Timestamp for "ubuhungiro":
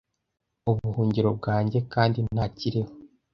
0.69-1.29